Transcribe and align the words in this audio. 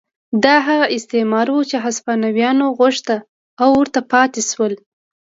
دا 0.43 0.55
هغه 0.67 0.85
استعمار 0.97 1.47
و 1.51 1.67
چې 1.69 1.77
هسپانویانو 1.85 2.65
غوښت 2.77 3.07
او 3.61 3.69
ورته 3.79 3.99
پاتې 4.11 4.41
شول. 4.51 4.73